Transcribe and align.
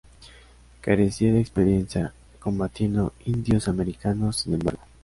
Carecía 0.81 1.31
de 1.31 1.39
experiencia 1.41 2.11
combatiendo 2.39 3.13
indios 3.23 3.67
americanos, 3.67 4.37
sin 4.37 4.55
embargo. 4.55 4.81